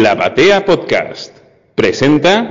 [0.00, 1.36] La Batea Podcast
[1.74, 2.48] presenta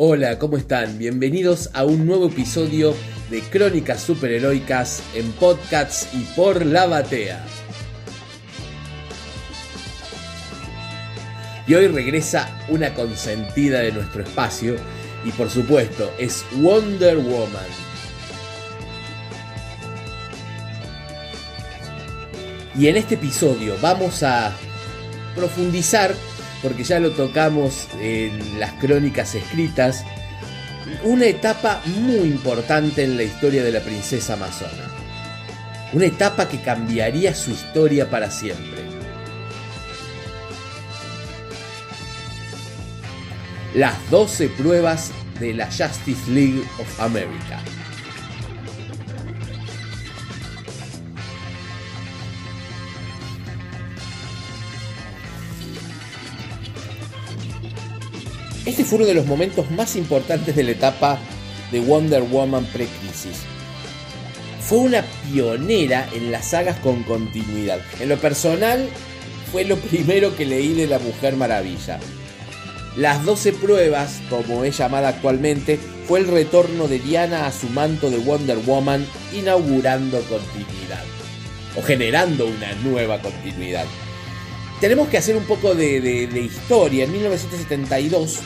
[0.00, 0.96] Hola, ¿cómo están?
[0.96, 2.94] Bienvenidos a un nuevo episodio
[3.30, 7.44] de Crónicas Superheroicas en podcasts y por la batea.
[11.66, 14.76] Y hoy regresa una consentida de nuestro espacio
[15.24, 17.66] y por supuesto es Wonder Woman.
[22.78, 24.52] Y en este episodio vamos a
[25.34, 26.14] profundizar
[26.62, 30.04] porque ya lo tocamos en las crónicas escritas,
[31.04, 34.90] una etapa muy importante en la historia de la princesa amazona.
[35.92, 38.82] Una etapa que cambiaría su historia para siempre.
[43.74, 47.60] Las 12 pruebas de la Justice League of America.
[58.68, 61.18] Este fue uno de los momentos más importantes de la etapa
[61.72, 63.38] de Wonder Woman pre-crisis.
[64.60, 67.80] Fue una pionera en las sagas con continuidad.
[67.98, 68.86] En lo personal,
[69.50, 71.98] fue lo primero que leí de la Mujer Maravilla.
[72.94, 78.10] Las 12 pruebas, como es llamada actualmente, fue el retorno de Diana a su manto
[78.10, 81.04] de Wonder Woman, inaugurando continuidad.
[81.74, 83.86] O generando una nueva continuidad.
[84.80, 87.04] Tenemos que hacer un poco de, historia.
[87.04, 88.38] En 1972,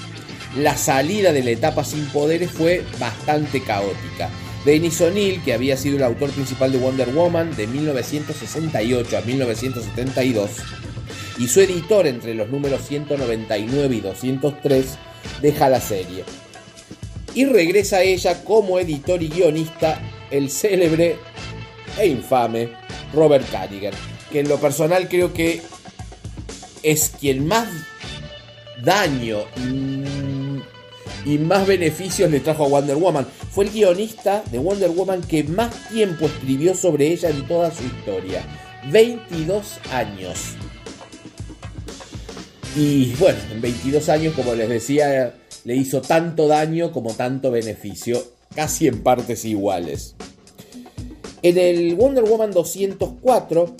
[0.57, 4.31] la salida de la etapa sin poderes fue bastante caótica.
[4.65, 10.51] Denis O'Neill, que había sido el autor principal de Wonder Woman de 1968 a 1972,
[11.39, 14.87] y su editor entre los números 199 y 203,
[15.41, 16.25] deja la serie.
[17.35, 21.17] Y regresa a ella como editor y guionista el célebre
[21.99, 22.69] e infame
[23.13, 23.95] Robert Carriger,
[24.31, 25.63] que en lo personal creo que
[26.83, 27.69] es quien más
[28.83, 29.39] daño
[31.39, 33.27] más beneficios le trajo a Wonder Woman.
[33.51, 37.85] Fue el guionista de Wonder Woman que más tiempo escribió sobre ella en toda su
[37.85, 38.45] historia.
[38.91, 40.39] 22 años.
[42.75, 45.35] Y bueno, en 22 años, como les decía,
[45.65, 48.23] le hizo tanto daño como tanto beneficio,
[48.55, 50.17] casi en partes iguales.
[51.43, 53.77] En el Wonder Woman 204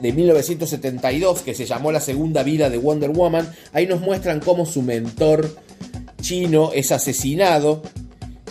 [0.00, 4.64] de 1972, que se llamó La Segunda Vida de Wonder Woman, ahí nos muestran cómo
[4.64, 5.50] su mentor
[6.26, 7.82] Chino es asesinado,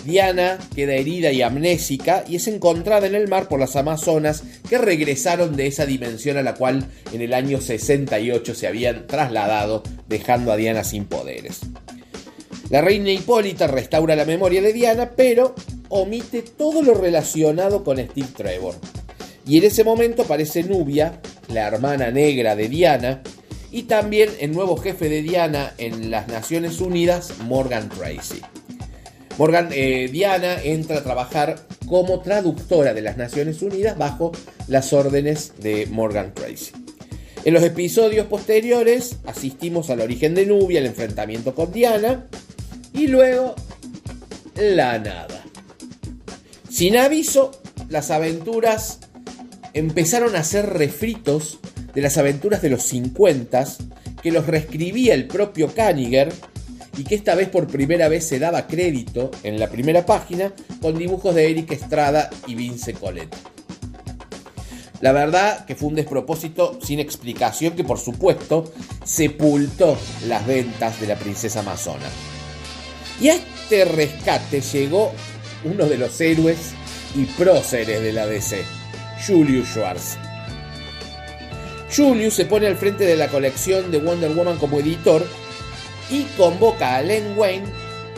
[0.05, 4.77] Diana queda herida y amnésica y es encontrada en el mar por las Amazonas que
[4.77, 10.53] regresaron de esa dimensión a la cual en el año 68 se habían trasladado dejando
[10.53, 11.59] a Diana sin poderes.
[12.69, 15.53] La reina Hipólita restaura la memoria de Diana pero
[15.89, 18.75] omite todo lo relacionado con Steve Trevor.
[19.45, 21.19] Y en ese momento aparece Nubia,
[21.49, 23.21] la hermana negra de Diana,
[23.75, 28.41] y también el nuevo jefe de Diana en las Naciones Unidas, Morgan Tracy.
[29.37, 34.31] Morgan, eh, Diana entra a trabajar como traductora de las Naciones Unidas bajo
[34.69, 36.71] las órdenes de Morgan Tracy.
[37.43, 42.27] En los episodios posteriores asistimos al origen de Nubia, el enfrentamiento con Diana
[42.93, 43.55] y luego
[44.55, 45.43] la nada.
[46.69, 47.51] Sin aviso,
[47.89, 48.99] las aventuras
[49.73, 51.59] empezaron a ser refritos
[51.95, 53.65] de las aventuras de los 50
[54.21, 56.31] que los reescribía el propio Kaniger
[56.97, 60.97] y que esta vez por primera vez se daba crédito en la primera página con
[60.97, 63.35] dibujos de Eric Estrada y Vince Colette.
[65.01, 68.71] La verdad que fue un despropósito sin explicación que por supuesto
[69.03, 72.05] sepultó las ventas de la princesa amazona.
[73.21, 75.11] Y a este rescate llegó
[75.63, 76.73] uno de los héroes
[77.13, 78.63] y próceres de la DC,
[79.25, 80.24] Julius Schwartz
[81.95, 85.25] Julius se pone al frente de la colección de Wonder Woman como editor
[86.09, 87.67] y convoca a Len Wayne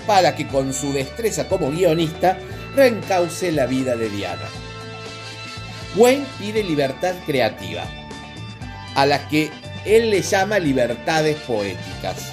[0.08, 2.40] para que con su destreza como guionista
[2.76, 4.48] reencauce la vida de Diana.
[5.96, 7.86] Wayne pide libertad creativa,
[8.96, 9.52] a la que
[9.86, 12.32] él le llama libertades poéticas.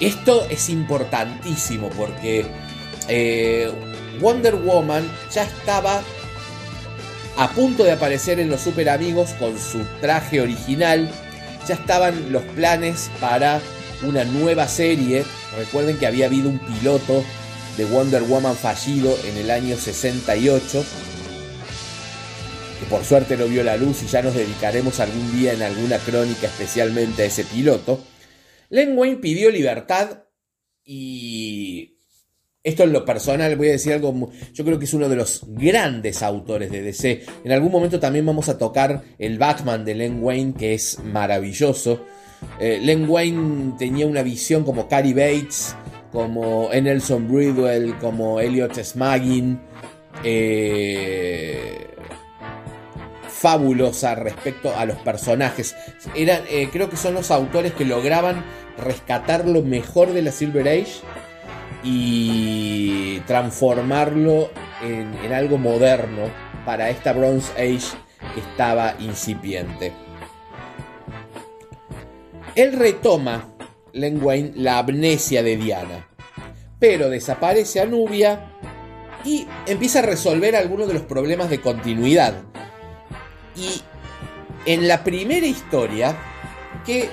[0.00, 2.46] Esto es importantísimo porque
[3.08, 3.70] eh,
[4.20, 6.02] Wonder Woman ya estaba
[7.38, 11.10] a punto de aparecer en los Super Amigos con su traje original.
[11.66, 13.60] Ya estaban los planes para
[14.02, 15.24] una nueva serie
[15.56, 17.24] Recuerden que había habido un piloto
[17.76, 20.84] de Wonder Woman fallido en el año 68,
[22.80, 25.98] que por suerte no vio la luz y ya nos dedicaremos algún día en alguna
[25.98, 28.04] crónica especialmente a ese piloto.
[28.68, 30.24] Len Wayne pidió libertad
[30.84, 31.97] y
[32.62, 35.42] esto en lo personal, voy a decir algo, yo creo que es uno de los
[35.46, 37.24] grandes autores de DC.
[37.44, 42.04] En algún momento también vamos a tocar el Batman de Len Wayne, que es maravilloso.
[42.60, 45.76] Eh, Len Wayne tenía una visión como Cary Bates,
[46.12, 49.60] como Nelson Bridwell, como Elliot Smaggin,
[50.24, 51.86] eh,
[53.28, 55.76] fabulosa respecto a los personajes.
[56.14, 58.44] Eh, creo que son los autores que lograban
[58.76, 61.02] rescatar lo mejor de la Silver Age
[61.82, 64.50] y transformarlo
[64.82, 66.30] en, algo moderno
[66.64, 67.96] para esta Bronze Age
[68.34, 69.92] que estaba incipiente.
[72.54, 73.54] Él retoma,
[73.92, 76.08] Len Wayne, la amnesia de Diana,
[76.78, 78.52] pero desaparece a Nubia
[79.24, 82.34] y empieza a resolver algunos de los problemas de continuidad.
[83.56, 83.82] Y
[84.66, 86.16] en la primera historia,
[86.84, 87.08] que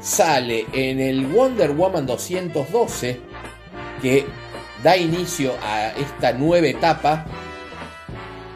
[0.00, 3.20] sale en el Wonder Woman 212,
[4.00, 4.24] que
[4.82, 7.26] da inicio a esta nueva etapa,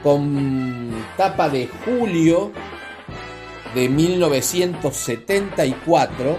[0.03, 2.53] con tapa de julio
[3.75, 6.39] de 1974,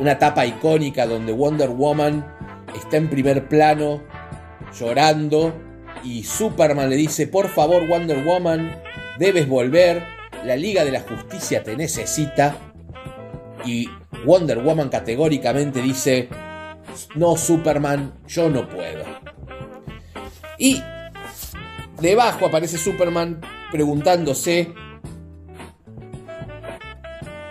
[0.00, 2.24] una etapa icónica donde Wonder Woman
[2.76, 4.02] está en primer plano
[4.78, 5.52] llorando
[6.02, 8.76] y Superman le dice, por favor Wonder Woman,
[9.18, 10.04] debes volver,
[10.44, 12.58] la Liga de la Justicia te necesita
[13.64, 13.88] y
[14.24, 16.28] Wonder Woman categóricamente dice,
[17.14, 19.04] no Superman, yo no puedo.
[20.58, 20.82] Y
[22.00, 23.40] debajo aparece Superman
[23.70, 24.72] preguntándose,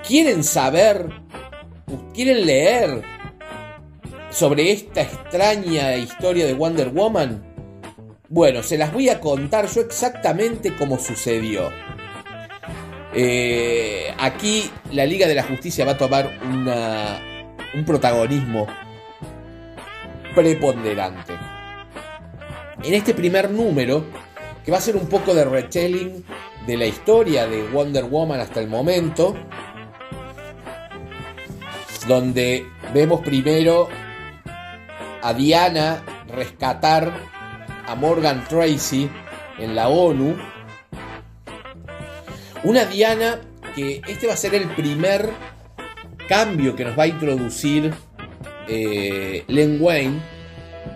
[0.07, 1.09] ¿quieren saber,
[2.13, 3.03] quieren leer
[4.29, 7.53] sobre esta extraña historia de Wonder Woman?
[8.29, 11.69] Bueno, se las voy a contar yo exactamente como sucedió.
[13.15, 16.31] Eh, aquí la Liga de la Justicia va a tomar
[17.73, 18.67] un protagonismo
[20.33, 21.33] preponderante.
[22.83, 24.05] En este primer número,
[24.65, 26.25] que va a ser un poco de retelling
[26.65, 29.35] de la historia de Wonder Woman hasta el momento,
[32.07, 33.87] donde vemos primero
[35.21, 37.13] a Diana rescatar
[37.87, 39.09] a Morgan Tracy
[39.59, 40.35] en la ONU,
[42.63, 43.41] una Diana
[43.75, 45.29] que este va a ser el primer
[46.27, 47.93] cambio que nos va a introducir
[48.67, 50.21] eh, Len Wayne.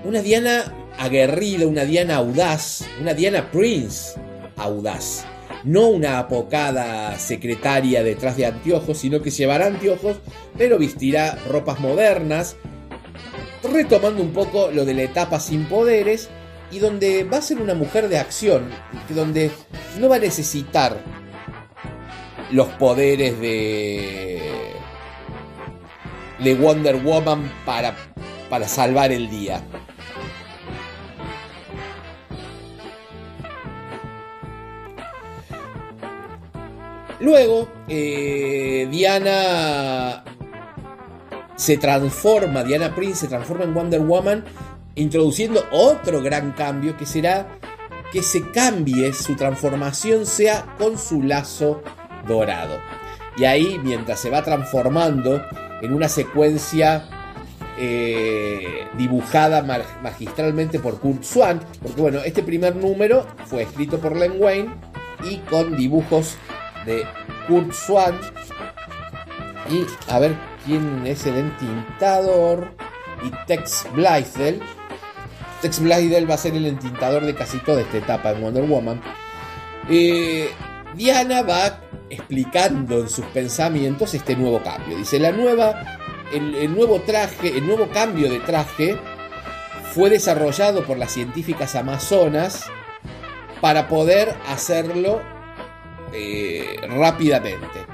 [0.05, 4.19] Una Diana aguerrida, una Diana audaz, una Diana Prince
[4.55, 5.25] audaz.
[5.63, 10.17] No una apocada secretaria detrás de anteojos, sino que llevará anteojos,
[10.57, 12.55] pero vestirá ropas modernas,
[13.63, 16.29] retomando un poco lo de la etapa sin poderes
[16.71, 18.69] y donde va a ser una mujer de acción,
[19.09, 19.51] donde
[19.99, 20.97] no va a necesitar
[22.51, 24.73] los poderes de,
[26.39, 27.95] de Wonder Woman para,
[28.49, 29.61] para salvar el día.
[37.19, 40.23] Luego, eh, Diana
[41.55, 44.45] se transforma, Diana Prince se transforma en Wonder Woman,
[44.95, 47.59] introduciendo otro gran cambio que será
[48.11, 51.81] que se cambie, su transformación sea con su lazo
[52.27, 52.79] dorado.
[53.37, 55.43] Y ahí, mientras se va transformando
[55.81, 57.05] en una secuencia
[57.77, 59.61] eh, dibujada
[60.01, 64.69] magistralmente por Kurt Swan, porque bueno, este primer número fue escrito por Len Wayne
[65.23, 66.37] y con dibujos
[66.85, 67.05] de
[67.47, 68.19] Kurt Swan.
[69.69, 72.71] Y a ver quién es el entintador.
[73.23, 74.61] Y Tex Blysdell.
[75.61, 79.01] Tex Blysdell va a ser el entintador de casi toda esta etapa en Wonder Woman.
[79.89, 80.49] Eh,
[80.95, 84.97] Diana va explicando en sus pensamientos este nuevo cambio.
[84.97, 85.99] Dice, la nueva,
[86.33, 88.97] el, nuevo traje, el nuevo cambio de traje
[89.93, 92.65] fue desarrollado por las científicas amazonas
[93.61, 95.21] para poder hacerlo
[96.13, 97.85] eh, rápidamente.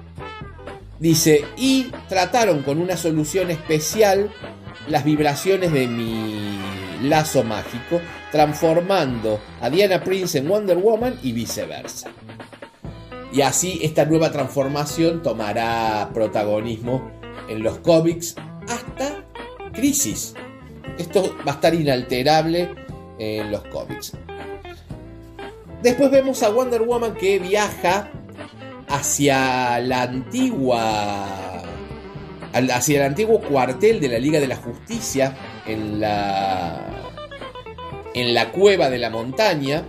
[0.99, 4.31] Dice, y trataron con una solución especial
[4.87, 6.59] las vibraciones de mi
[7.03, 12.09] lazo mágico, transformando a Diana Prince en Wonder Woman y viceversa.
[13.33, 17.11] Y así esta nueva transformación tomará protagonismo
[17.49, 18.35] en los cómics
[18.69, 19.25] hasta
[19.73, 20.35] Crisis.
[20.99, 22.75] Esto va a estar inalterable
[23.17, 24.13] en los cómics.
[25.81, 28.11] Después vemos a Wonder Woman que viaja
[28.87, 31.63] hacia la antigua
[32.53, 35.35] hacia el antiguo cuartel de la Liga de la Justicia
[35.65, 36.85] en la,
[38.13, 39.83] en la cueva de la montaña,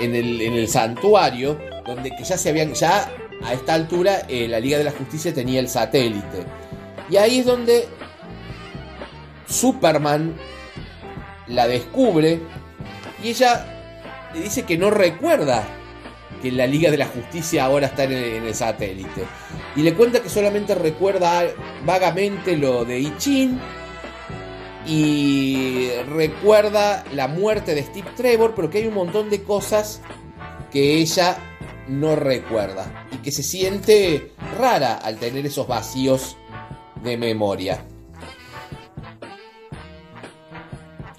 [0.00, 3.10] en el, en el santuario, donde que ya se habían, ya
[3.44, 6.44] a esta altura eh, la Liga de la Justicia tenía el satélite.
[7.08, 7.86] Y ahí es donde
[9.48, 10.34] Superman
[11.46, 12.40] la descubre
[13.22, 13.66] y ella
[14.34, 15.64] le dice que no recuerda
[16.42, 19.24] que la Liga de la Justicia ahora está en el, satélite.
[19.74, 21.44] Y le cuenta que solamente recuerda
[21.84, 23.58] vagamente lo de Ichin
[24.86, 30.00] y recuerda la muerte de Steve Trevor, pero que hay un montón de cosas
[30.70, 31.36] que ella
[31.88, 36.36] no recuerda y que se siente rara al tener esos vacíos
[37.02, 37.84] de memoria.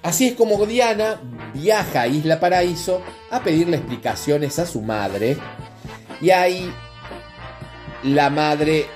[0.02, 1.20] Así es como Diana
[1.54, 5.36] viaja a Isla Paraíso a pedirle explicaciones a su madre
[6.20, 6.72] y ahí
[8.04, 8.86] la madre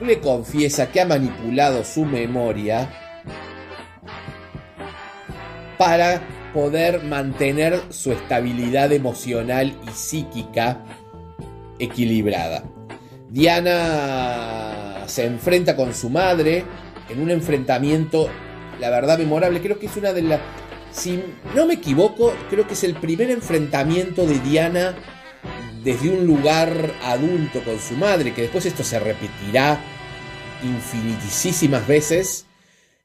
[0.00, 2.90] le confiesa que ha manipulado su memoria
[5.76, 6.20] para
[6.52, 10.84] poder mantener su estabilidad emocional y psíquica
[11.78, 12.64] equilibrada.
[13.30, 16.64] Diana se enfrenta con su madre
[17.08, 18.28] en un enfrentamiento,
[18.80, 19.60] la verdad, memorable.
[19.60, 20.40] Creo que es una de las...
[20.90, 21.22] Si
[21.54, 24.96] no me equivoco, creo que es el primer enfrentamiento de Diana
[25.84, 29.80] desde un lugar adulto con su madre, que después esto se repetirá
[30.64, 32.46] infinitísimas veces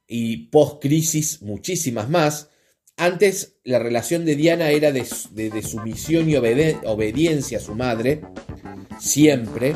[0.08, 2.50] y post-crisis muchísimas más.
[2.98, 5.04] Antes la relación de Diana era de,
[5.64, 8.22] sumisión y obediencia a su madre,
[9.00, 9.76] siempre.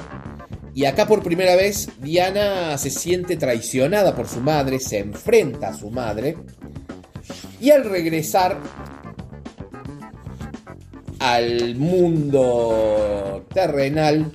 [0.76, 5.78] Y acá por primera vez Diana se siente traicionada por su madre, se enfrenta a
[5.78, 6.38] su madre.
[7.60, 8.62] Y al regresar
[11.20, 14.32] al mundo terrenal,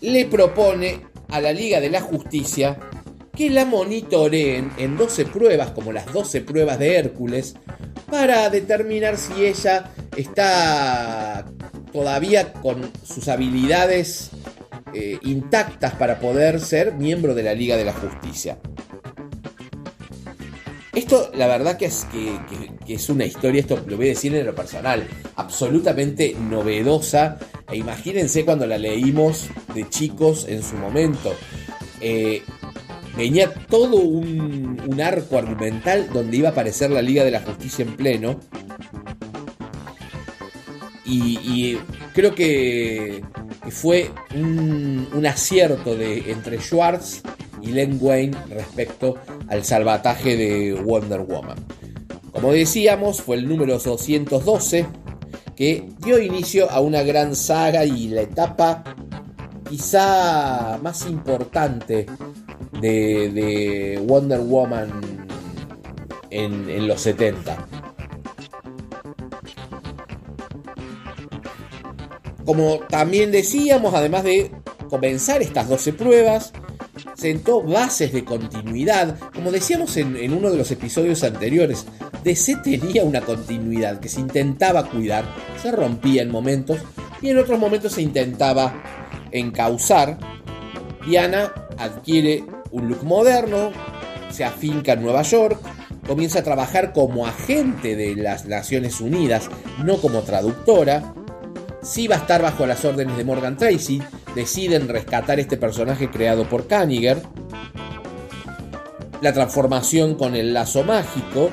[0.00, 2.78] le propone a la Liga de la Justicia
[3.36, 7.54] que la monitoreen en 12 pruebas, como las 12 pruebas de Hércules,
[8.10, 11.44] para determinar si ella está
[11.92, 14.30] todavía con sus habilidades
[14.94, 18.58] eh, intactas para poder ser miembro de la Liga de la Justicia.
[20.94, 24.46] Esto, la verdad que es, que, es una historia, esto lo voy a decir en
[24.46, 27.36] lo personal, absolutamente novedosa.
[27.70, 31.34] E imagínense cuando la leímos de chicos en su momento.
[32.00, 32.42] Eh,
[33.16, 37.96] venía todo un, arco argumental donde iba a aparecer la Liga de la Justicia en
[37.96, 38.40] pleno.
[41.04, 41.78] Y,
[42.14, 43.22] creo que,
[43.70, 47.22] fue un, acierto de, entre Schwartz
[47.62, 49.16] y Len Wayne respecto
[49.48, 51.58] al salvataje de Wonder Woman.
[52.32, 54.86] Como decíamos, fue el número 212
[55.56, 58.84] que dio inicio a una gran saga y la etapa
[59.68, 62.06] quizá más importante
[62.80, 65.26] de, Wonder Woman
[66.30, 67.66] en, los 70.
[72.44, 74.52] Como también decíamos, además de
[74.88, 76.52] comenzar estas 12 pruebas,
[77.14, 79.18] sentó bases de continuidad.
[79.34, 81.86] Como decíamos en, en, uno de los episodios anteriores,
[82.22, 85.24] DC tenía una continuidad que se intentaba cuidar,
[85.60, 86.78] se rompía en momentos
[87.20, 88.82] y en otros momentos se intentaba
[89.32, 90.18] encauzar.
[91.04, 93.72] Diana adquiere un look moderno,
[94.30, 95.58] se afinca en Nueva York,
[96.06, 99.48] comienza a trabajar como agente de las Naciones Unidas,
[99.84, 101.14] no como traductora.
[101.82, 104.02] Si va a estar bajo las órdenes de Morgan Tracy,
[104.34, 107.22] deciden rescatar este personaje creado por Kaniger.
[109.20, 111.50] La transformación con el lazo mágico.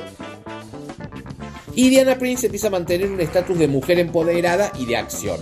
[1.76, 5.38] Y Diana Prince empieza a mantener un estatus de mujer empoderada y de acción.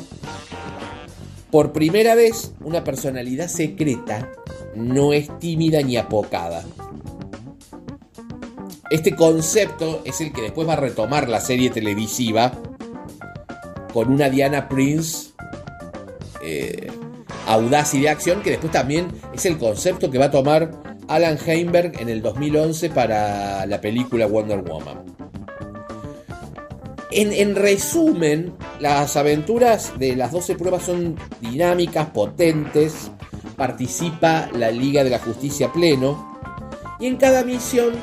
[1.51, 4.31] Por primera vez, una personalidad secreta
[4.75, 6.63] no es tímida ni apocada.
[8.89, 12.51] Este concepto es el que después va a retomar la serie televisiva
[13.93, 15.31] con una Diana Prince
[16.41, 16.91] eh,
[17.47, 20.71] audaz y de acción, que después también es el concepto que va a tomar
[21.07, 25.05] Alan Heinberg en el 2011 para la película Wonder Woman.
[27.11, 33.11] En, en, resumen, las aventuras de las 12 pruebas son dinámicas, potentes,
[33.61, 36.41] participa la Liga de la Justicia pleno
[36.99, 37.93] y en cada misión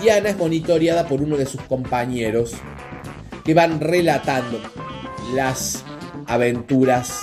[0.00, 2.52] Diana es monitoreada por uno de sus compañeros
[3.44, 4.60] que van relatando
[5.34, 5.82] las
[6.28, 7.22] aventuras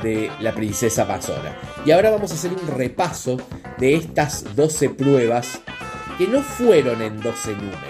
[0.00, 1.56] de la princesa Amazona.
[1.84, 3.36] Y ahora vamos a hacer un repaso
[3.78, 5.58] de estas 12 pruebas
[6.16, 7.80] que no fueron en 12 números.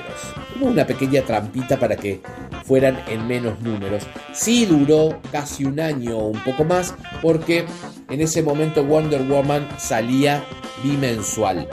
[0.57, 2.23] Hubo una pequeña trampita para que
[2.65, 4.05] fueran en menos números.
[4.33, 7.67] Sí duró casi un año o un poco más porque
[8.09, 10.45] en ese momento Wonder Woman salía
[10.83, 11.69] bimensual.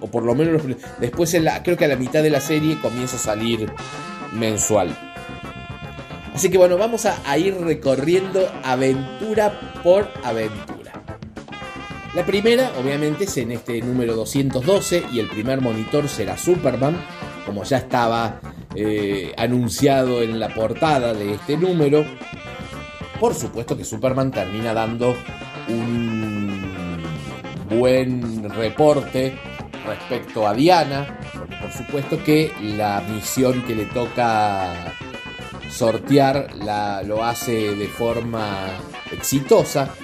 [0.00, 0.62] O por lo menos
[1.00, 3.70] después, en la, creo que a la mitad de la serie comienza a salir
[4.32, 4.96] mensual.
[6.34, 10.92] Así que bueno, vamos a, ir recorriendo aventura por aventura.
[12.12, 16.96] La primera, obviamente, es en este número 212 y el primer monitor será Superman,
[17.46, 18.40] como ya estaba
[18.74, 22.04] eh, anunciado en la portada de este número.
[23.20, 25.14] Por supuesto que Superman termina dando
[25.68, 27.02] un
[27.68, 29.38] buen reporte
[29.86, 31.18] respecto a Diana,
[31.60, 34.94] por supuesto que la misión que le toca
[35.70, 38.68] sortear la, lo hace de forma
[39.12, 39.94] exitosa.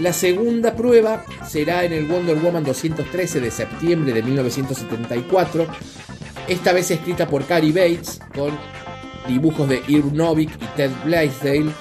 [0.00, 5.66] La segunda prueba será en el Wonder Woman 213 de septiembre de 1974,
[6.48, 8.56] esta vez escrita por Cary Bates con
[9.26, 11.72] dibujos de Irv Novick y Ted Blaisdell.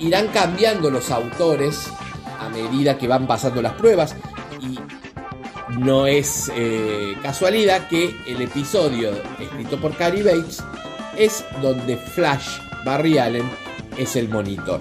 [0.00, 1.90] Irán cambiando los autores
[2.62, 4.14] medida que van pasando las pruebas
[4.60, 4.78] y
[5.78, 10.62] no es eh, casualidad que el episodio escrito por Cary Bates
[11.16, 13.48] es donde Flash Barry Allen
[13.96, 14.80] es el monitor.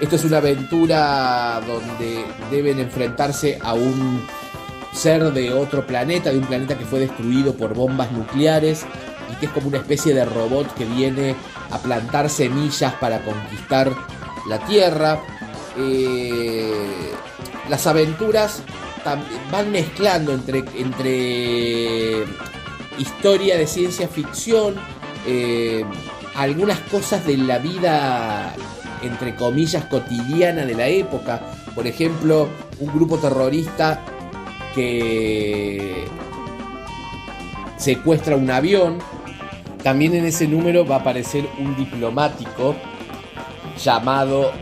[0.00, 4.26] Esto es una aventura donde deben enfrentarse a un
[4.92, 8.84] ser de otro planeta, de un planeta que fue destruido por bombas nucleares
[9.30, 11.34] y que es como una especie de robot que viene
[11.70, 13.90] a plantar semillas para conquistar
[14.48, 15.20] la Tierra.
[15.78, 17.12] Eh,
[17.68, 18.62] las aventuras
[19.50, 22.24] van mezclando entre, entre
[22.98, 24.74] historia de ciencia ficción,
[25.26, 25.84] eh,
[26.34, 28.54] algunas cosas de la vida,
[29.02, 31.40] entre comillas, cotidiana de la época.
[31.74, 32.48] Por ejemplo,
[32.80, 34.02] un grupo terrorista
[34.74, 36.04] que
[37.76, 38.98] secuestra un avión.
[39.82, 42.76] También en ese número va a aparecer un diplomático
[43.82, 44.52] llamado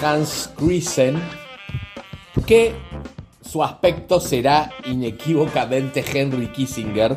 [0.00, 1.20] Hans Christen,
[2.46, 2.74] que
[3.40, 7.16] su aspecto será inequívocamente Henry Kissinger,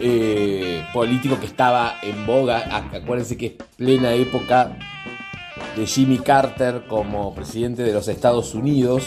[0.00, 2.76] eh, político que estaba en boga.
[2.92, 4.76] Acuérdense que es plena época
[5.76, 9.04] de Jimmy Carter como presidente de los Estados Unidos.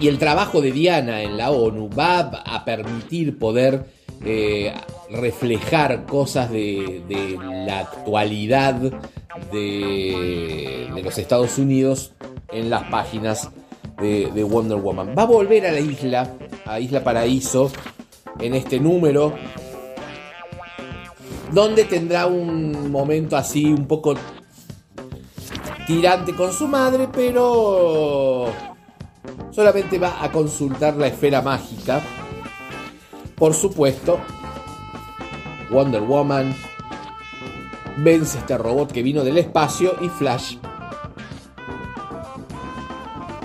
[0.00, 3.86] Y el trabajo de Diana en la ONU va a permitir poder
[4.24, 4.72] eh,
[5.10, 7.02] reflejar cosas de,
[7.66, 8.74] la actualidad
[9.52, 12.12] de, los Estados Unidos
[12.50, 13.50] en las páginas
[14.00, 15.14] de, de, Wonder Woman.
[15.16, 16.32] Va a volver a la isla,
[16.66, 17.70] a Isla Paraíso,
[18.40, 19.34] en este número,
[21.52, 24.14] donde tendrá un momento así un poco
[25.86, 28.46] tirante con su madre, pero
[29.50, 32.02] solamente va a consultar la esfera mágica.
[33.34, 34.18] Por supuesto,
[35.70, 36.54] Wonder Woman
[37.98, 40.56] vence este robot que vino del espacio y Flash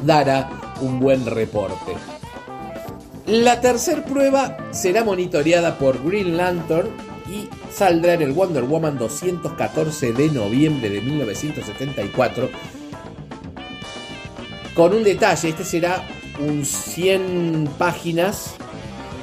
[0.05, 0.49] dará
[0.81, 1.93] un buen reporte.
[3.25, 6.89] La tercera prueba será monitoreada por Green Lantern
[7.29, 12.49] y saldrá en el Wonder Woman 214 de noviembre de 1974
[14.75, 16.03] con un detalle, este será
[16.39, 18.55] un 100 páginas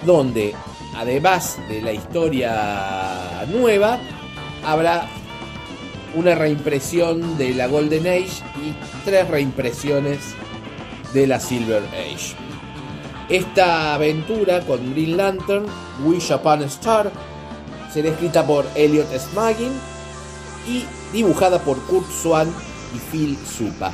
[0.06, 0.54] donde
[0.94, 3.98] además de la historia nueva,
[4.64, 5.08] habrá
[6.14, 8.74] una reimpresión de la Golden Age y
[9.04, 10.18] tres reimpresiones
[11.12, 12.34] de la Silver Age.
[13.28, 15.66] Esta aventura con Green Lantern,
[16.04, 17.12] Wish Upon Star,
[17.92, 19.72] será escrita por Elliot Smaggin
[20.68, 22.52] y dibujada por Kurt Swan
[22.94, 23.92] y Phil Supa.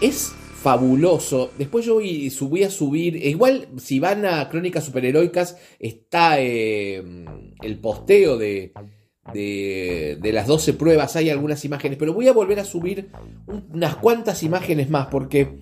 [0.00, 0.32] Es
[0.66, 1.52] fabuloso.
[1.56, 3.18] Después yo voy, a subir.
[3.18, 7.00] E igual, si van a Crónicas Superheroicas, está eh,
[7.62, 8.72] el posteo de,
[9.32, 11.14] de, las 12 pruebas.
[11.14, 13.10] Hay algunas imágenes, pero voy a volver a subir
[13.72, 15.60] unas cuantas imágenes más porque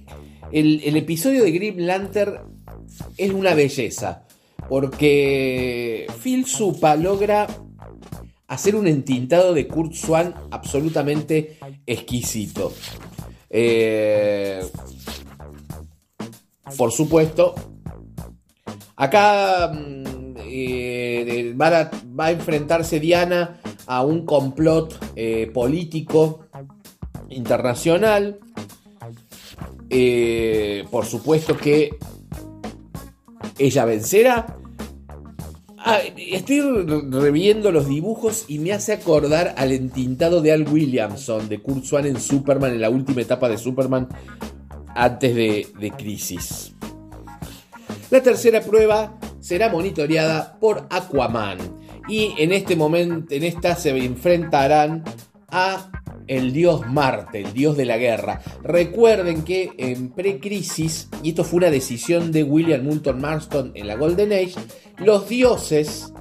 [0.50, 2.38] el, episodio de Grim Lantern
[3.18, 4.24] es una belleza.
[4.70, 7.46] Porque Phil Supa logra
[8.46, 12.72] hacer un entintado de Kurt Swan absolutamente exquisito.
[13.56, 14.66] Eh,
[16.76, 17.54] por supuesto,
[18.96, 21.88] acá mm, eh, va,
[22.18, 26.46] a, enfrentarse Diana a un complot eh, político
[27.28, 28.40] internacional.
[30.90, 31.96] por supuesto que
[33.56, 34.63] ella vencerá.
[35.86, 36.62] Ah, estoy
[37.10, 42.06] reviendo los dibujos y me hace acordar al entintado de Al Williamson de Kurt Swan
[42.06, 44.08] en Superman, en la última etapa de Superman
[44.94, 46.72] antes de, de Crisis.
[48.10, 51.58] La tercera prueba será monitoreada por Aquaman
[52.08, 55.04] y en este momento, en esta se enfrentarán
[55.50, 55.90] a
[56.26, 58.40] el dios Marte, el dios de la guerra.
[58.62, 63.96] Recuerden que en pre-crisis, y esto fue una decisión de William Moulton Marston en la
[63.96, 64.54] Golden Age,
[64.98, 66.12] los dioses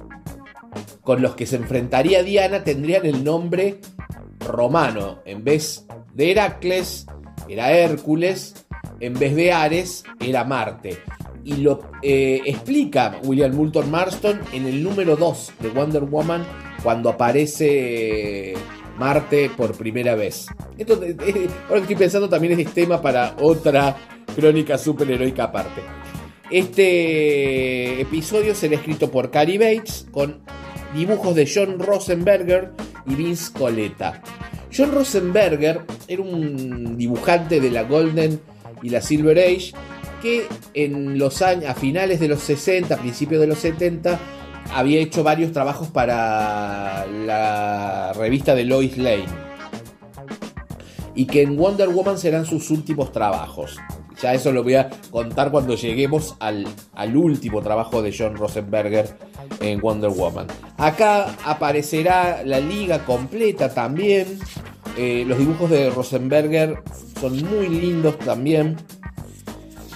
[1.02, 3.80] con los que se enfrentaría Diana tendrían el nombre
[4.40, 5.20] romano.
[5.24, 7.06] En vez de Heracles,
[7.48, 8.54] era Hércules.
[9.00, 10.98] En vez de Ares, era Marte.
[11.44, 16.42] Y lo eh, explica William Moulton Marston en el número 2 de Wonder Woman,
[16.82, 18.54] cuando aparece
[18.98, 20.46] Marte por primera vez.
[20.78, 23.96] Esto, eh, ahora que estoy pensando también es tema para otra
[24.34, 25.82] crónica superheroica aparte.
[26.50, 30.40] Este episodio será escrito por Cary Bates con
[30.94, 32.70] dibujos de John Rosenberger
[33.06, 34.22] y Vince Coletta.
[34.76, 38.40] John Rosenberger era un dibujante de la Golden
[38.82, 39.72] y la Silver Age
[40.22, 44.18] que en los años, a finales de los 60, principios de los 70,
[44.72, 49.26] había hecho varios trabajos para la revista de Lois Lane.
[51.14, 53.76] Y que en Wonder Woman serán sus últimos trabajos.
[54.20, 59.16] Ya eso lo voy a contar cuando lleguemos al, al último trabajo de John Rosenberger
[59.60, 60.46] en Wonder Woman.
[60.76, 64.38] Acá aparecerá la liga completa también.
[64.96, 66.82] Eh, los dibujos de Rosenberger
[67.20, 68.76] son muy lindos también.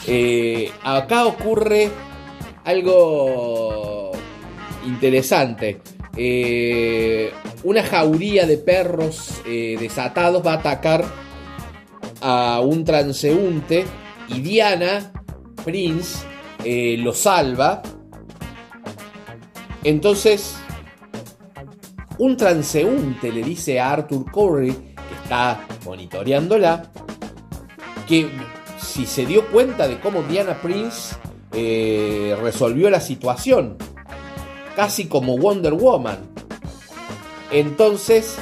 [0.07, 1.91] Eh, acá ocurre
[2.65, 3.98] algo
[4.89, 5.81] interesante.
[6.17, 11.05] Eh, una jauría de perros desatados va a atacar
[12.21, 13.85] a un transeúnte
[14.29, 15.13] y Diana
[15.65, 16.25] Prince
[16.99, 17.83] lo salva
[19.85, 20.57] entonces,
[22.19, 26.91] un transeúnte le dice a Arthur Curry, que está monitoreándola,
[28.07, 28.29] que
[28.79, 31.17] si se dio cuenta de cómo Diana Prince
[31.53, 33.77] eh, resolvió la situación,
[34.79, 36.19] casi como Wonder Woman.
[37.51, 38.37] Entonces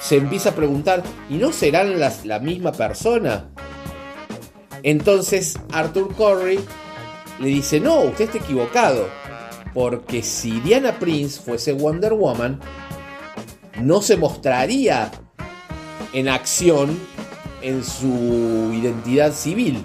[0.00, 3.50] se empieza a preguntar, ¿y no serán las, la misma persona?
[4.84, 6.60] Entonces Arthur Curry
[7.40, 9.08] le dice, no, usted está equivocado
[9.74, 12.60] porque si Diana Prince fuese Wonder Woman,
[13.82, 15.10] no se mostraría
[16.12, 16.96] en acción
[17.60, 19.84] en su identidad civil.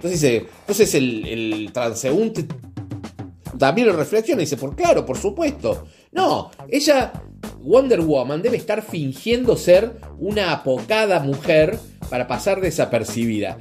[0.00, 0.24] Entonces
[0.64, 2.48] entonces el, el transeúnte
[3.62, 5.84] también lo reflexiona y dice, por claro, por supuesto.
[6.10, 7.12] No, ella,
[7.60, 11.78] Wonder Woman, debe estar fingiendo ser una apocada mujer
[12.10, 13.58] para pasar desapercibida.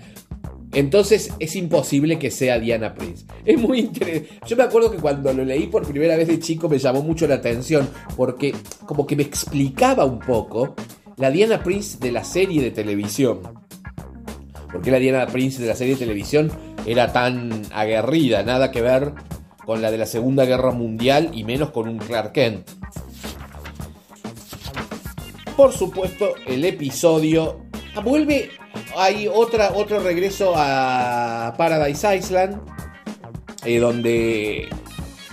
[0.74, 3.28] Entonces es imposible que sea Diana Prince.
[3.46, 4.40] Es muy interesante.
[4.48, 7.28] Yo me acuerdo que cuando lo leí por primera vez de chico me llamó mucho
[7.28, 7.88] la atención
[8.18, 8.56] porque
[8.88, 10.74] como que me explicaba un poco
[11.18, 13.42] la Diana Prince de la serie de televisión.
[14.72, 16.52] Porque la Diana Prince de la serie de televisión
[16.88, 19.14] era tan aguerrida, nada que ver
[19.66, 22.70] con la de la Segunda Guerra Mundial y menos con un Clark Kent.
[25.56, 27.62] Por supuesto, el episodio
[28.04, 28.50] vuelve
[28.96, 32.62] hay otra, otro regreso a Paradise Island,
[33.64, 34.70] eh, donde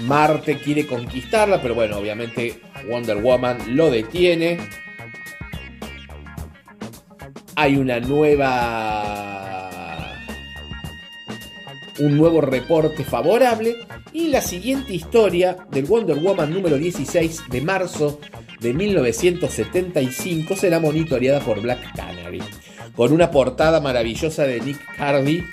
[0.01, 4.59] Marte quiere conquistarla, pero bueno, obviamente Wonder Woman lo detiene.
[7.57, 9.25] Hay una nueva...
[11.99, 13.77] un nuevo reporte favorable
[14.13, 18.21] y la siguiente historia del Wonder Woman número 16 de marzo
[18.61, 22.43] de 1975 será monitoreada por Black Canary
[22.99, 25.45] con una portada maravillosa de Nick Hardy,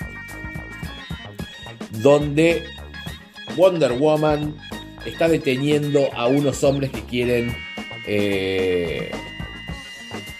[2.02, 2.64] donde
[3.56, 4.56] Wonder Woman
[5.04, 7.54] está deteniendo a unos hombres que quieren
[8.08, 9.12] eh,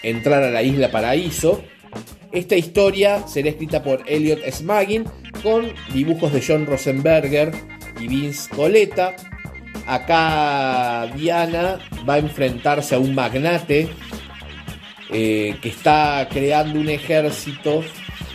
[0.03, 1.63] entrar a la isla Paraíso.
[2.33, 5.05] Esta historia será escrita por Elliot Smagin
[5.41, 7.53] con dibujos de John Rosenberger
[7.99, 9.15] y Vince Coletta.
[9.85, 13.89] Acá Diana va a enfrentarse a un magnate
[15.09, 17.83] eh, que está creando un ejército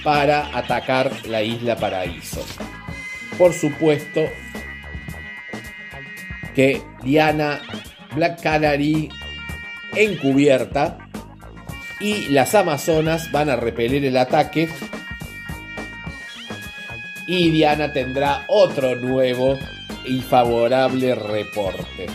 [0.02, 2.44] para atacar la isla Paraíso.
[3.36, 4.22] Por supuesto
[6.54, 7.60] que Diana
[8.14, 9.08] Black Canary
[9.94, 10.98] encubierta
[12.00, 14.68] y las Amazonas van a repeler el ataque
[17.26, 19.58] y Diana tendrá otro nuevo
[20.04, 22.06] y favorable reporte.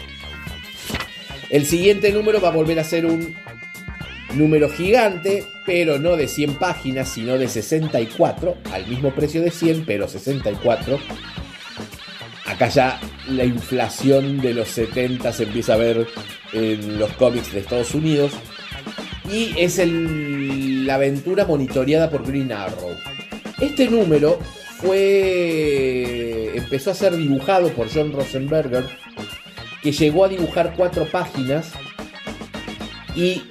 [1.49, 3.35] El siguiente número va a volver a ser un
[4.33, 9.85] Número gigante, pero no de 100 páginas, sino de 64, al mismo precio de 100,
[9.85, 10.99] pero 64.
[12.45, 16.07] Acá ya la inflación de los 70 se empieza a ver
[16.51, 18.33] en los cómics de Estados Unidos.
[19.31, 22.95] Y es la aventura monitoreada por Green Arrow.
[23.59, 24.39] Este número
[24.79, 26.53] fue.
[26.55, 28.85] empezó a ser dibujado por John Rosenberger,
[29.81, 31.71] que llegó a dibujar cuatro páginas
[33.15, 33.43] y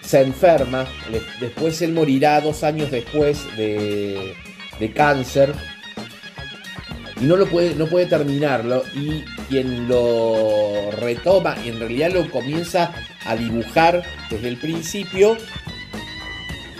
[0.00, 0.86] se enferma,
[1.40, 4.34] después él morirá dos años después de,
[4.78, 5.54] de cáncer
[7.20, 12.28] y no lo puede, no puede terminarlo y quien lo retoma y en realidad lo
[12.30, 12.92] comienza
[13.24, 15.36] a dibujar desde el principio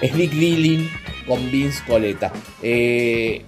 [0.01, 0.89] es Nick Dillon
[1.27, 2.33] con Vince Coleta.
[2.63, 3.45] Eh,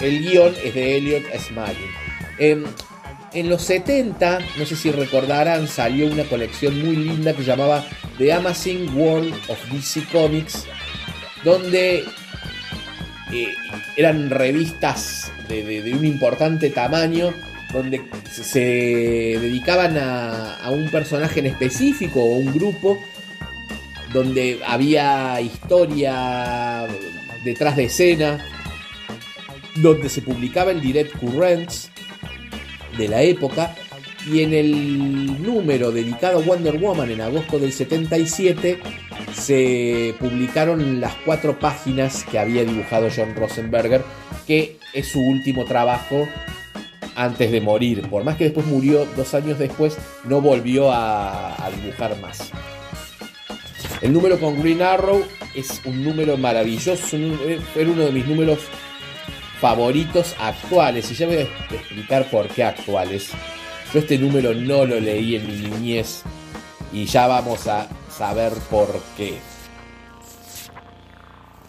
[0.00, 1.90] el guion es de Elliot Smalling.
[2.38, 2.64] Em,
[3.32, 7.84] en los 70, no sé si recordarán, salió una colección muy linda que llamaba
[8.18, 10.66] The Amazing World of DC Comics,
[11.44, 12.04] donde
[13.32, 13.54] eh,
[13.96, 17.32] eran revistas de, un importante tamaño,
[17.72, 18.58] donde se
[19.40, 22.98] dedicaban a un personaje en específico o un grupo,
[24.12, 26.86] donde había historia
[27.44, 28.44] detrás de escena,
[29.82, 31.90] donde se publicaba el Direct Currents
[32.96, 33.74] de la época
[34.26, 38.80] y en el número dedicado a Wonder Woman en agosto del 77
[39.32, 44.02] se publicaron las cuatro páginas que había dibujado John Rosenberger,
[44.46, 46.28] que es su último trabajo
[47.14, 48.08] antes de morir.
[48.08, 52.50] Por más que después murió dos años después, no volvió a, dibujar más.
[54.00, 55.22] El número con Green Arrow
[55.54, 58.58] es un número maravilloso, era uno de mis números
[59.60, 61.10] favoritos actuales.
[61.10, 63.30] Y ya voy a explicar por qué actuales.
[63.92, 66.22] Yo este número no lo leí en mi niñez
[66.92, 69.34] y ya vamos a saber por qué.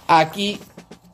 [0.08, 0.60] Aquí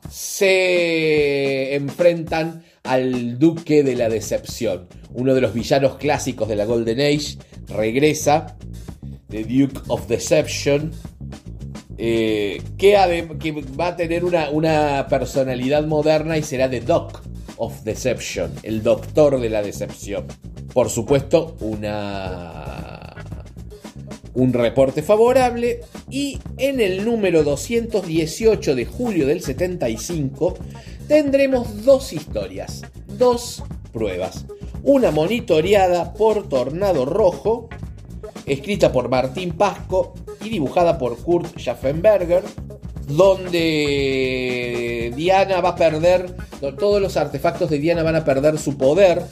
[0.10, 7.00] se enfrentan al Duque de la Decepción, uno de los villanos clásicos de la Golden
[7.02, 7.38] Age,
[7.68, 8.58] regresa,
[9.30, 10.92] The Duke of Deception,
[11.98, 12.96] eh, que,
[13.80, 17.22] va a tener una, personalidad moderna y será The Doc
[17.58, 20.26] of Deception, el doctor de la decepción.
[20.74, 23.16] Por supuesto, una,
[24.36, 30.56] un reporte favorable y en el número 218 de julio del 75
[31.08, 32.84] tendremos dos historias,
[33.18, 34.46] dos pruebas.
[34.84, 37.70] Una monitoreada por Tornado Rojo,
[38.48, 42.44] escrita por Martín Pasco y dibujada por Kurt Schaffenberger,
[43.08, 44.34] donde
[45.16, 46.36] Diana va a perder,
[46.80, 49.24] todos los artefactos de Diana van a perder su poder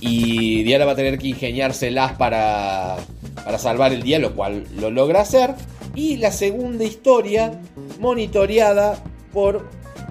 [0.00, 2.96] y Diana va a tener que ingeniárselas para,
[3.44, 5.54] para salvar el día, lo cual lo logra hacer.
[5.94, 7.60] Y la segunda historia,
[8.00, 9.68] monitoreada por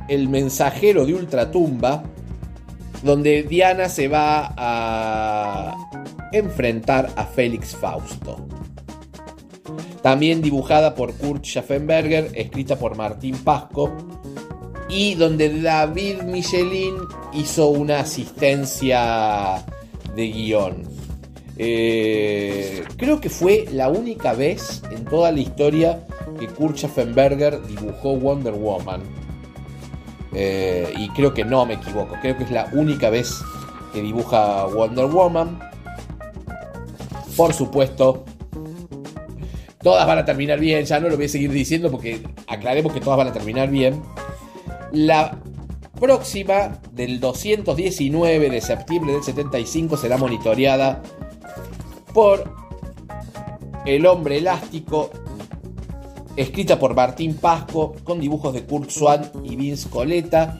[0.08, 2.04] el mensajero de Ultratumba,
[3.04, 5.76] donde Diana se va a
[6.38, 8.48] enfrentar a Félix Fausto.
[10.02, 13.92] También dibujada por Kurt Schaffenberger, escrita por Martín Pasco,
[14.88, 16.96] y donde David Michelin
[17.34, 19.66] hizo una asistencia
[20.16, 20.84] de guion.
[21.58, 26.06] Eh, creo que fue la única vez en toda la historia
[26.40, 29.02] que Kurt Schaffenberger dibujó Wonder Woman.
[30.34, 33.42] Eh, y creo que no me equivoco, creo que es la única vez
[33.94, 35.60] que dibuja Wonder Woman.
[37.36, 38.24] Por supuesto,
[39.82, 43.02] todas van a terminar bien, ya no lo voy a seguir diciendo porque aclaremos que
[43.02, 44.02] todas van a terminar bien.
[44.92, 45.38] La
[46.00, 51.02] próxima del 219 de septiembre del 75 será monitoreada
[52.14, 52.52] por
[53.86, 55.12] El hombre elástico,
[56.36, 60.60] escrita por Martín Pasco, con dibujos de Kurt Swan y Vince Coleta,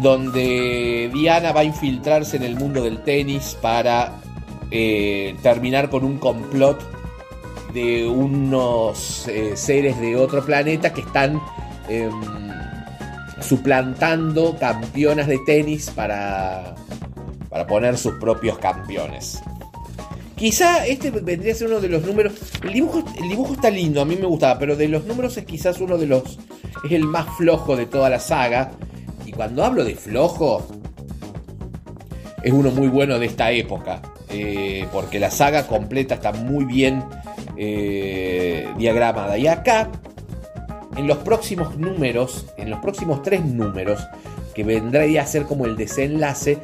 [0.00, 4.23] donde Diana va a infiltrarse en el mundo del tenis para
[4.70, 6.80] eh, terminar con un complot
[7.72, 11.40] de unos eh, seres de otro planeta que están
[11.88, 12.12] em,
[13.40, 16.76] suplantando campeonas de tenis para,
[17.50, 19.42] para poner sus propios campeones.
[20.36, 22.32] Quizá este vendría a ser uno de los números.
[22.62, 25.44] El dibujo, el dibujo está lindo, a mí me gustaba, pero de los números es
[25.44, 26.38] quizás uno de los.
[26.84, 28.72] Es el más flojo de toda la saga.
[29.24, 30.66] Y cuando hablo de flojo,
[32.42, 34.02] es uno muy bueno de esta época.
[34.36, 37.04] Eh, porque la saga completa está muy bien
[37.56, 39.38] eh, diagramada.
[39.38, 39.90] Y acá
[40.96, 44.00] en los próximos números, en los próximos tres números,
[44.52, 46.58] que vendría a ser como el desenlace,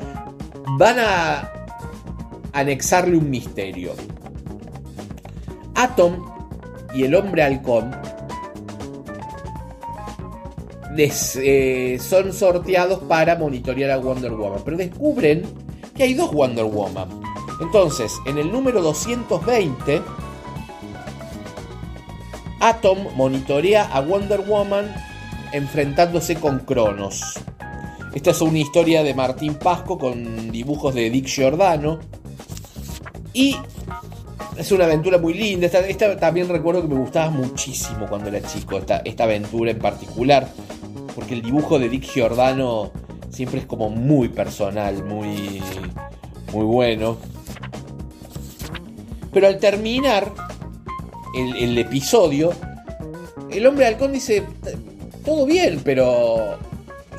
[0.79, 1.53] van a
[2.53, 3.93] anexarle un misterio.
[5.77, 6.27] Atom
[6.93, 7.93] y el hombre halcón
[10.97, 15.45] eh, son sorteados para monitorear a Wonder Woman, pero descubren
[15.95, 17.20] que hay dos Wonder Woman.
[17.61, 20.03] Entonces, en el número 220,
[22.61, 24.95] Atom monitorea a Wonder Woman
[25.53, 27.39] enfrentándose con Cronos.
[28.15, 32.01] Esta es una historia de Martín Pasco con dibujos de Dick Giordano.
[33.33, 33.57] Y
[34.57, 35.67] es una aventura muy linda.
[35.67, 40.49] Esta, también recuerdo que me gustaba muchísimo cuando era chico, esta, esta aventura en particular.
[41.15, 42.91] Porque el dibujo de Dick Giordano
[43.31, 45.63] siempre es como muy personal, muy,
[46.53, 47.17] muy bueno.
[49.33, 50.33] Pero al terminar
[51.35, 52.53] el, episodio,
[53.51, 54.45] el hombre halcón dice,
[55.25, 56.59] todo bien, pero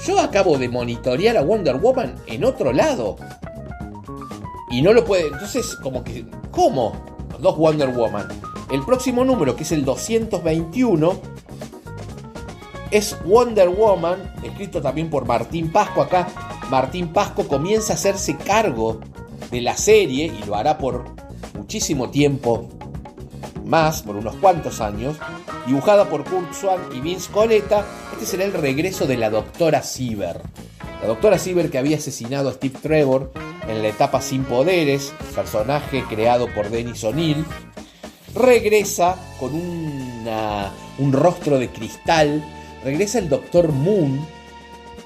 [0.05, 3.15] yo acabo de monitorear a Wonder Woman en otro lado.
[4.69, 5.27] Y no lo puede.
[5.27, 6.25] Entonces, como que.
[6.51, 6.93] ¿Cómo?
[7.39, 8.27] Dos Wonder Woman.
[8.71, 11.19] El próximo número, que es el 221,
[12.89, 16.01] es Wonder Woman, escrito también por Martín Pasco.
[16.01, 16.27] Acá
[16.69, 18.99] Martín Pasco comienza a hacerse cargo
[19.49, 21.03] de la serie y lo hará por
[21.61, 22.67] muchísimo tiempo
[23.65, 25.15] más, por unos cuantos años,
[25.67, 30.41] dibujada por Kurt Swan y Vince Coletta, este será el regreso de la doctora Siever.
[31.01, 33.31] La doctora Siever que había asesinado a Steve Trevor
[33.67, 37.45] en la etapa sin poderes, personaje creado por Dennis O'Neill,
[38.33, 42.43] regresa con un rostro de cristal,
[42.83, 44.19] regresa el Doctor Moon,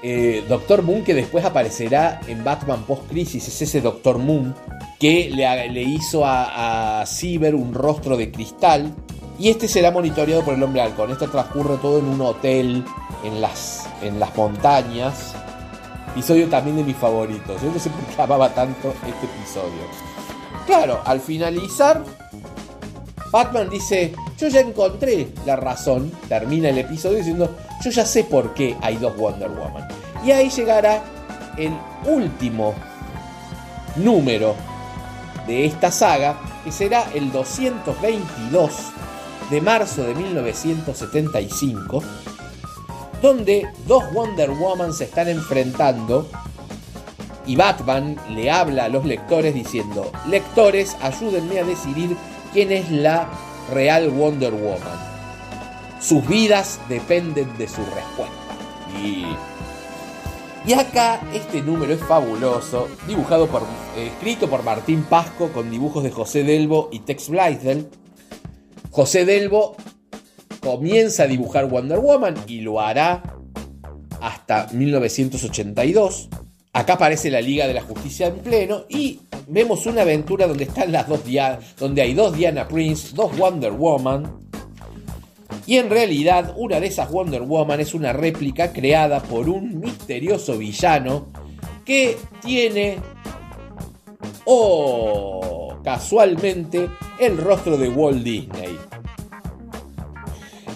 [0.02, 4.54] eh, Doctor Moon que después aparecerá en Batman Post Crisis, es ese Doctor Moon
[4.98, 7.04] que le, hizo a, a
[7.54, 8.94] un rostro de cristal.
[9.38, 11.10] Y este será monitoreado por el hombre halcón.
[11.10, 12.82] Esto transcurre todo en un hotel
[13.22, 15.34] en las, en las montañas.
[16.12, 17.60] Episodio también de mis favoritos.
[17.60, 19.82] Yo no sé por qué amaba tanto este episodio.
[20.66, 22.02] Claro, al finalizar,
[23.30, 26.10] Batman dice, yo ya encontré la razón.
[26.28, 29.86] Termina el episodio diciendo, yo ya sé por qué hay dos Wonder Woman.
[30.24, 31.02] Y ahí llegará
[31.56, 31.72] el
[32.04, 32.74] último
[33.96, 34.54] número
[35.46, 38.70] de esta saga, que será el 222
[39.50, 42.02] de marzo de 1975,
[43.22, 46.28] donde dos Wonder Woman se están enfrentando
[47.46, 52.16] y Batman le habla a los lectores diciendo, lectores, ayúdenme a decidir
[52.52, 53.28] quién es la
[53.72, 55.15] real Wonder Woman.
[56.00, 58.34] Sus vidas dependen de su respuesta.
[59.02, 59.26] Y
[60.66, 63.62] y acá este número es fabuloso, dibujado por,
[63.96, 67.86] eh, escrito por Martín Pasco con dibujos de José Delbo y Tex Blaisdell.
[68.90, 69.76] José Delbo
[70.58, 73.22] comienza a dibujar Wonder Woman y lo hará
[74.20, 76.30] hasta 1982.
[76.72, 80.90] Acá aparece la Liga de la Justicia en pleno y vemos una aventura donde están
[80.90, 81.20] las dos
[81.78, 84.45] donde hay dos Diana Prince, dos Wonder Woman,
[85.66, 90.56] y en realidad una de esas Wonder Woman es una réplica creada por un misterioso
[90.56, 91.26] villano
[91.84, 92.98] que tiene,
[94.44, 98.78] oh, casualmente, el rostro de Walt Disney.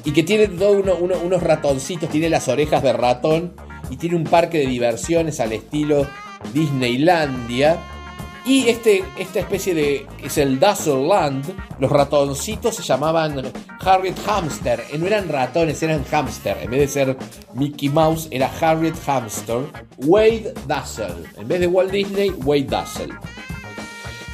[0.05, 3.55] Y que tiene unos ratoncitos, tiene las orejas de ratón
[3.90, 6.07] y tiene un parque de diversiones al estilo
[6.53, 7.79] Disneylandia
[8.44, 10.07] y este, esta especie de.
[10.22, 11.44] es el Dazzle Land.
[11.79, 14.83] Los ratoncitos se llamaban Harriet Hamster.
[14.98, 16.57] No eran ratones, eran hamster.
[16.62, 17.16] En vez de ser
[17.55, 19.64] Mickey Mouse, era Harriet Hamster.
[19.98, 21.24] Wade Dazzle.
[21.37, 23.14] En vez de Walt Disney, Wade Dazzle.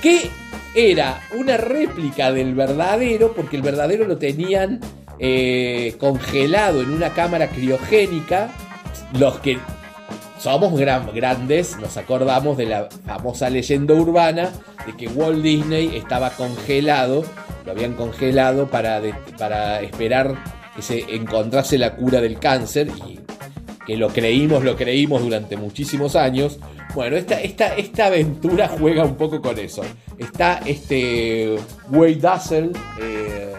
[0.00, 0.30] Que
[0.74, 4.80] era una réplica del verdadero, porque el verdadero lo tenían
[5.18, 8.50] eh, congelado en una cámara criogénica.
[9.18, 9.58] Los que
[10.38, 14.52] somos grandes, nos acordamos de la famosa leyenda urbana
[14.86, 17.24] de que Walt Disney estaba congelado,
[17.64, 19.00] lo habían congelado para,
[19.38, 20.36] para esperar
[20.74, 23.20] que se encontrase la cura del cáncer y
[23.86, 26.58] que lo creímos, lo creímos durante muchísimos años.
[26.94, 29.82] Bueno, esta, esta, esta aventura juega un poco con eso.
[30.18, 31.56] Está este
[31.90, 33.54] Wade Dazzle eh,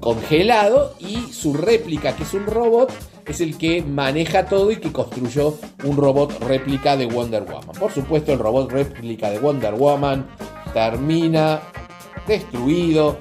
[0.00, 2.92] congelado y su réplica, que es un robot,
[3.26, 7.74] es el que maneja todo y que construyó un robot réplica de Wonder Woman.
[7.78, 10.26] Por supuesto, el robot réplica de Wonder Woman
[10.72, 11.60] termina
[12.26, 13.18] destruido.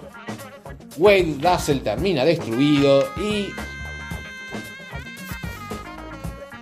[0.97, 3.47] Wade Dazzle termina destruido y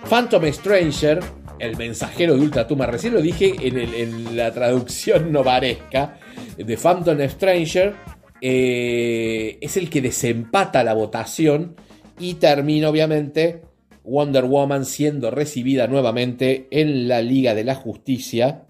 [0.08, 1.20] Phantom Stranger,
[1.58, 6.18] el mensajero de Ultratumba, recién lo dije en, en la traducción novaresca
[6.56, 7.94] de Phantom Stranger,
[8.40, 11.76] eh, es el que desempata la votación
[12.18, 13.62] y termina obviamente
[14.04, 18.66] Wonder Woman siendo recibida nuevamente en la Liga de la Justicia.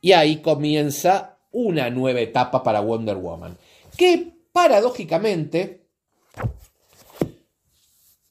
[0.00, 3.56] Y ahí comienza una nueva etapa para Wonder Woman.
[3.96, 5.86] Que paradójicamente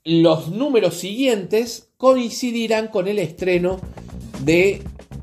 [0.04, 3.80] los números siguientes coincidirán con el estreno
[4.44, 4.82] de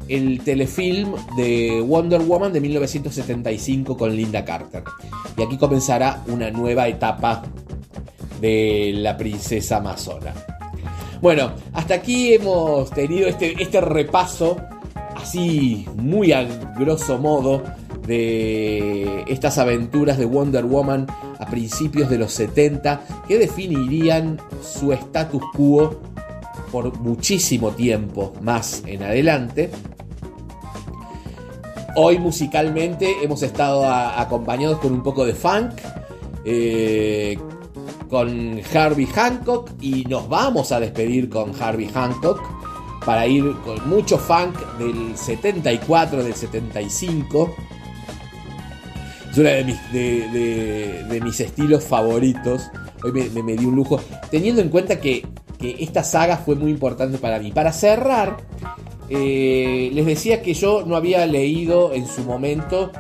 [0.09, 4.83] el telefilm de Wonder Woman de 1975 con Linda Carter.
[5.37, 7.43] Y aquí comenzará una nueva etapa
[8.41, 10.35] de la princesa amazona.
[11.21, 14.57] Bueno, hasta aquí hemos tenido este, este repaso,
[15.17, 16.45] así muy a
[16.79, 17.63] grosso modo,
[18.07, 21.07] de estas aventuras de Wonder Woman
[21.39, 26.01] a principios de los 70 que definirían su status quo
[26.73, 29.71] por muchísimo tiempo más en adelante.
[31.95, 35.73] Hoy musicalmente hemos estado acompañados con un poco de funk,
[36.45, 37.39] eh,
[38.09, 42.41] con Harvey Hancock y nos vamos a despedir con Harvey Hancock
[43.05, 47.55] para ir con mucho funk del 74, del 75.
[49.31, 52.71] Es uno de mis, estilos favoritos.
[53.03, 54.01] Hoy me, me, di un lujo.
[54.31, 55.27] Teniendo en cuenta que,
[55.61, 57.51] esta saga fue muy importante para mí.
[57.51, 58.37] Para cerrar,
[59.11, 62.91] eh, les decía que yo no había leído en su momento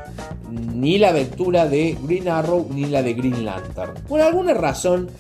[0.51, 3.95] ni la aventura de Green Arrow ni la de Green Lantern.
[4.09, 5.11] Por alguna razón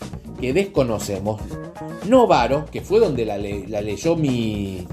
[0.40, 1.40] que desconocemos,
[2.06, 4.86] Novaro, que fue donde la, leyó mi,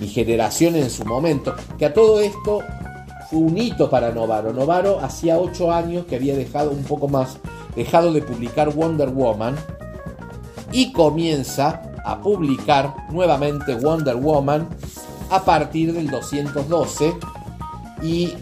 [0.00, 2.60] generación en su momento, que a todo esto
[3.30, 4.52] fue un hito para Novaro.
[4.52, 7.38] Novaro hacía 8 años que había dejado un poco más,
[7.76, 9.56] dejado de publicar Wonder Woman
[10.72, 14.68] y comienza a publicar nuevamente Wonder Woman
[15.32, 17.14] a partir del 212
[18.02, 18.34] y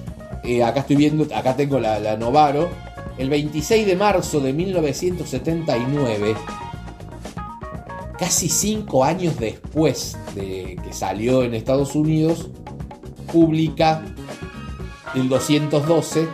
[0.43, 2.69] eh, acá estoy viendo, acá tengo la, Novaro,
[3.17, 6.35] el 26 de marzo de 1979,
[8.19, 12.49] casi cinco años después de que salió en Estados Unidos,
[13.33, 14.03] publica
[15.15, 16.27] el 212.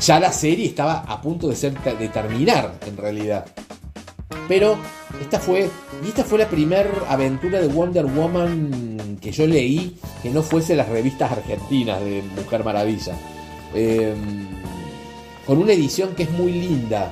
[0.00, 3.44] Ya la serie estaba a punto de, ser, de terminar, en realidad.
[4.48, 4.78] Pero
[5.20, 5.70] esta fue,
[6.04, 10.74] y esta fue la primera aventura de Wonder Woman que yo leí que no fuese
[10.74, 13.14] las revistas argentinas de Mujer Maravilla.
[13.74, 14.48] Em,
[15.46, 17.10] con una edición que es muy linda,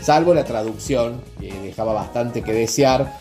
[0.00, 3.20] salvo la traducción, que dejaba bastante que desear.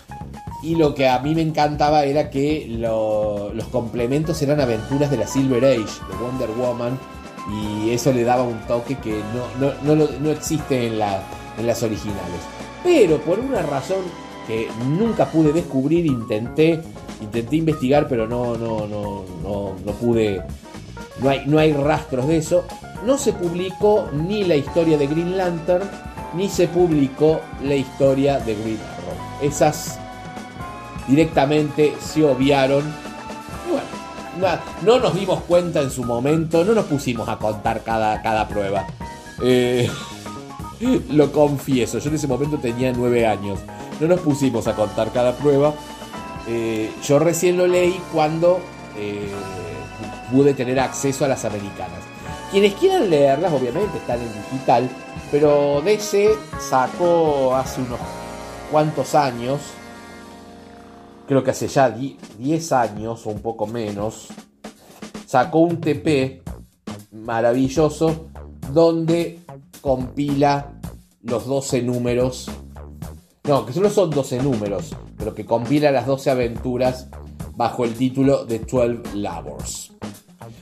[0.63, 5.27] Y lo que a mí me encantaba era que los complementos eran aventuras de la
[5.27, 6.99] Silver Age, de Wonder Woman,
[7.49, 9.21] y eso le daba un toque que
[9.83, 10.99] no, existe en
[11.61, 12.41] las originales.
[12.83, 13.99] Pero por una razón
[14.47, 16.81] que nunca pude descubrir, intenté,
[17.21, 20.41] intenté investigar, pero no, no, no, no, no pude.
[21.21, 22.63] No hay, no hay rastros de eso.
[23.05, 25.87] No se publicó ni la historia de Green Lantern,
[26.35, 29.47] ni se publicó la historia de Green Arrow.
[29.47, 29.99] Esas
[31.07, 32.83] directamente se obviaron.
[34.39, 38.47] Bueno, no, nos dimos cuenta en su momento, no nos pusimos a contar cada, cada
[38.47, 38.87] prueba.
[39.43, 39.89] Eh,
[41.09, 43.59] Lo confieso, yo en ese momento tenía nueve años.
[43.99, 45.73] No nos pusimos a contar cada prueba.
[46.47, 48.59] Eh, yo recién lo leí cuando
[48.97, 49.29] eh,
[50.31, 51.99] pude tener acceso a las americanas.
[52.49, 54.89] Quienes quieran leerlas, obviamente, están en digital,
[55.31, 57.99] pero DC sacó hace unos
[58.71, 59.61] cuantos años,
[61.27, 64.27] creo que hace ya 10 años o un poco menos,
[65.25, 66.41] sacó un TP
[67.11, 68.27] maravilloso
[68.73, 69.40] donde
[69.81, 70.73] compila
[71.23, 72.49] los 12 números.
[73.43, 77.07] No, que solo son 12 números, pero que compila las 12 aventuras
[77.55, 79.91] bajo el título de 12 Labors.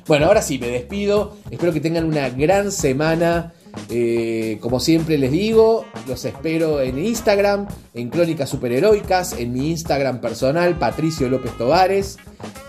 [0.07, 1.38] Bueno, ahora sí, me despido.
[1.51, 3.53] Espero que tengan una gran semana.
[3.89, 10.22] Eh, como siempre les digo, los espero en Instagram, en Crónicas Superheroicas, en mi Instagram
[10.22, 12.17] personal, Patricio López Tovares.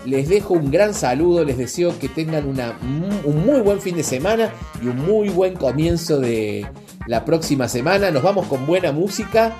[0.05, 2.77] Les dejo un gran saludo, les deseo que tengan una,
[3.23, 6.65] un muy buen fin de semana y un muy buen comienzo de
[7.05, 8.09] la próxima semana.
[8.09, 9.55] Nos vamos con buena música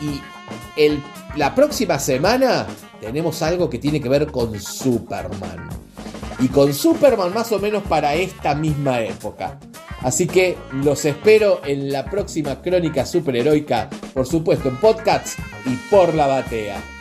[0.00, 0.20] y
[1.36, 2.66] la próxima semana
[3.00, 5.68] tenemos algo que tiene que ver con Superman.
[6.38, 9.58] Y con Superman más o menos para esta misma época.
[10.02, 16.14] Así que los espero en la próxima crónica superheroica, por supuesto en podcasts y por
[16.14, 16.91] la batea.